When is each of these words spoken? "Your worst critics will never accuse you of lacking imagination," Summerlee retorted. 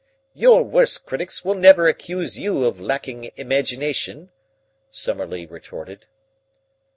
"Your 0.33 0.63
worst 0.63 1.05
critics 1.05 1.45
will 1.45 1.53
never 1.53 1.85
accuse 1.87 2.39
you 2.39 2.63
of 2.63 2.79
lacking 2.79 3.29
imagination," 3.37 4.31
Summerlee 4.89 5.45
retorted. 5.45 6.07